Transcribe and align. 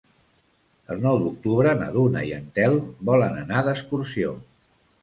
El 0.95 1.03
nou 1.03 1.19
d'octubre 1.25 1.75
na 1.83 1.91
Duna 1.99 2.25
i 2.31 2.35
en 2.41 2.49
Telm 2.59 2.83
volen 3.13 3.39
anar 3.45 3.65
d'excursió. 3.71 4.39